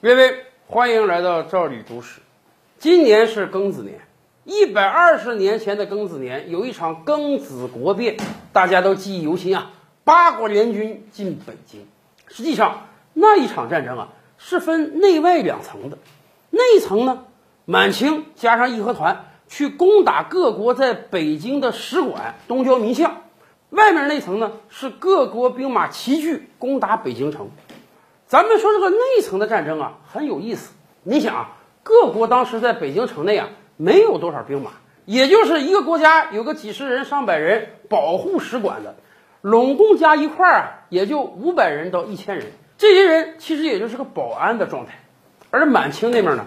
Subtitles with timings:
[0.00, 2.20] 各位，欢迎来到赵理读史。
[2.78, 3.98] 今年是庚子年，
[4.44, 8.16] 一百二十年前的庚子年，有一场庚子国变，
[8.52, 9.72] 大家都记忆犹新啊。
[10.04, 11.84] 八国联军进北京，
[12.28, 15.98] 实际上那一场战争啊，是分内外两层的。
[16.50, 17.24] 内层呢，
[17.64, 23.24] 满清加上义和团去攻打各国在北京的使馆、东交民巷；
[23.70, 27.50] 外面那层呢，是各国兵马齐聚攻打北京城。
[28.28, 30.74] 咱们说这个内层的战争啊，很有意思。
[31.02, 34.72] 你想啊，各国当时在北京城内啊，没有多少兵马，
[35.06, 38.96] 也就是一个国家有个几十人、上百人保护使馆的，
[39.40, 42.48] 拢共加一块儿啊，也就五百人到一千人。
[42.76, 45.00] 这些人其实也就是个保安的状态。
[45.50, 46.46] 而满清那边呢，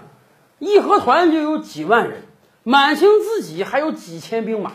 [0.59, 2.22] 义和团就有几万人，
[2.61, 4.73] 满清自己还有几千兵马，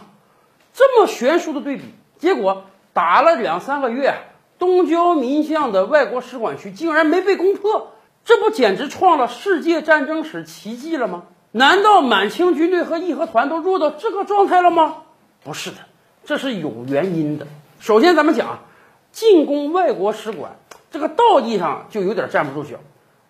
[0.72, 1.84] 这么悬殊的对比，
[2.18, 4.14] 结果打了两三个月。
[4.58, 7.92] 东交民巷的外国使馆区竟然没被攻破，
[8.24, 11.24] 这不简直创了世界战争史奇迹了吗？
[11.52, 14.96] 难道满清军队和义和团都弱到这个状态了吗？
[15.42, 15.76] 不是的，
[16.24, 17.46] 这是有原因的。
[17.80, 18.60] 首先，咱们讲
[19.12, 20.56] 进攻外国使馆，
[20.90, 22.76] 这个道义上就有点站不住脚。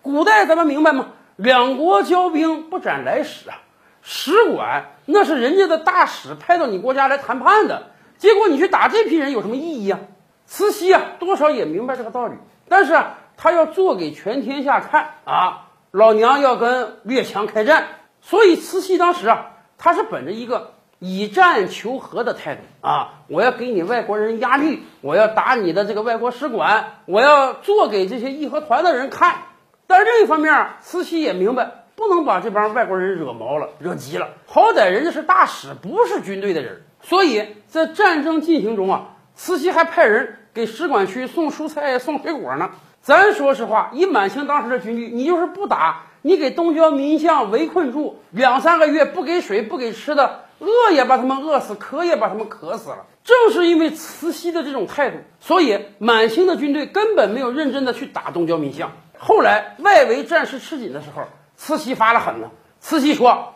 [0.01, 1.09] 古代咱们明白吗？
[1.35, 3.61] 两国交兵不斩来使啊，
[4.01, 9.99] 使馆那是人家的大使派到你国家来谈判的，结果你去打这批人有什么意义啊？
[10.47, 12.35] 慈禧啊，多少也明白这个道理，
[12.69, 17.87] 但是啊，她要做给全天下看啊，老娘要跟列强开战，
[18.21, 29.35] 所以慈禧当时啊，她是本着一个以战求和的态度啊，我要给你外国人压力，我要打你的这个外国使馆，我要做给这些义和团的人看。
[29.85, 39.09] 但是另一方面，慈禧也明白，不能把这帮外国人惹毛了、惹急了，好歹人家是大使，不是军队的人，所以在战争进行中啊。
[39.37, 42.71] 慈禧还派人给使馆区送蔬菜、送水果呢。
[43.01, 53.05] 咱说实话，以满清当时的军力，你就是不打，你给东交民巷围困住两三个月，不给水、不给吃的，饿也把他们饿死，渴也把他们渴死了。
[53.23, 58.91] 正是因为慈禧的这种态度，所以满清的军队根本没有认真的去打东交民巷。
[59.19, 61.21] 后来外围战事吃紧的时候，
[61.55, 62.51] 慈禧发了狠了。
[62.79, 63.53] 慈禧说：“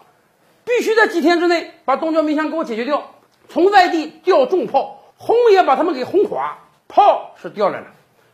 [0.64, 3.12] 必须在几天之内把东交民巷给我解决掉，
[3.50, 7.86] 从外地调重炮。”轰也把他们给轰垮，炮是调来了。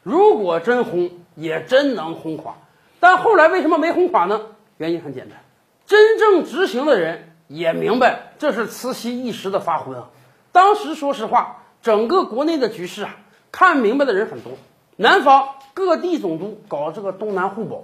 [0.03, 2.53] 如果真轰，也真能轰垮。
[3.01, 4.39] 但后来为什么没轰垮呢？
[4.77, 5.39] 原因很简单，
[5.85, 10.07] 真正执行的人也明白这是慈禧一时的发昏啊。
[10.53, 13.17] 当时说实话，整个国内的局势啊，
[13.51, 14.53] 看明白的人很多。
[14.95, 17.83] 南方各地总督搞这个东南互保，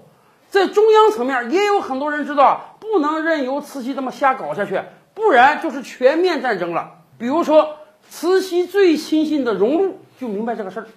[0.49, 4.81] 在中央层面也有很多人知道，不能任由慈禧这么瞎搞下去，
[5.13, 6.99] 不然就是全面战争了。
[7.17, 7.79] 比如说。
[8.09, 10.87] 慈禧最亲信的荣禄就明白这个事儿。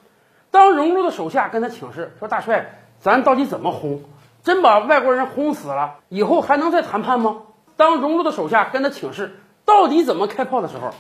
[0.50, 4.03] 当荣禄的手下跟他请示说：“大帅，咱到底怎么轰？
[4.43, 7.43] 真把外国人轰死了，以后还能再谈判吗？”
[7.77, 10.91] 当荣禄的手下跟他请示到底怎么开炮的时候，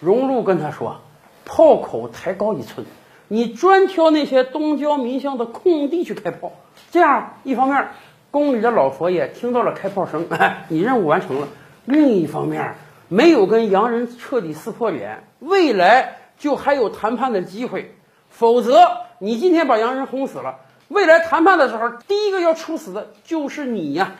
[0.00, 1.00] 荣禄跟他说
[1.44, 2.86] ：“炮口抬高一寸，
[3.28, 6.52] 你专挑那些东郊民巷的空地去开炮。
[6.90, 7.88] 这样一方面，
[8.30, 10.26] 宫里的老佛爷听到了开炮声，
[10.68, 11.46] 你任务完成了；
[11.84, 12.74] 另一方面，
[13.08, 17.94] 没有跟洋人彻底撕破脸。”未来就还有谈判的机会，
[18.30, 18.88] 否则
[19.18, 20.56] 你今天把洋人轰死了，
[20.88, 24.12] 未来谈判的时候，第一个要处死的就是你呀！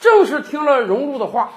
[0.00, 1.50] 正是听了荣禄的话，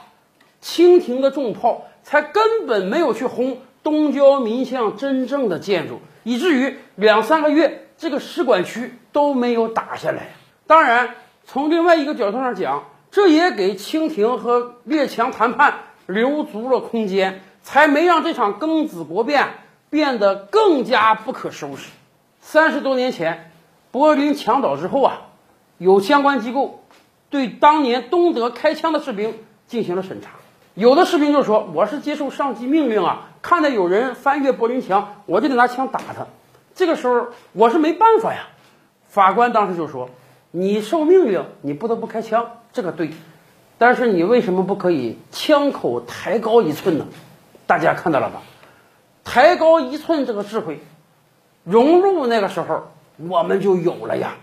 [0.61, 10.29] 清廷的重炮才根本没有去轰东郊民巷真正的建筑，以至于两三个月这个使馆区都没有打下来。
[10.67, 11.15] 当然，
[11.45, 15.75] 从另外一个角度上讲，这也给清廷和列强谈判
[16.05, 17.41] 留足了空间。
[17.63, 19.45] 才没让这场庚子国变
[19.91, 21.91] 变得更加不可收拾。
[22.39, 23.51] 三十多年前，
[23.91, 25.21] 柏林墙倒之后啊，
[25.77, 26.83] 有相关机构
[27.29, 29.35] 对当年东德开枪的士兵
[29.67, 30.31] 进行了审查。
[30.73, 36.25] 有的士兵就说：“我是接受上级命令啊，看到有人翻越柏林墙，我就得拿枪打他。”
[36.73, 38.47] 这个时候我是没办法呀。
[39.07, 40.09] 法官当时就说
[40.49, 43.11] ：“你受命令，你不得不开枪，这个对。
[43.81, 47.07] 但是你为什么不可以枪口抬高一寸呢？”
[47.65, 48.43] 大家看到了吧？
[49.23, 50.79] 抬高一寸这个智慧，
[51.63, 54.35] 融入那个时候我们就有了呀。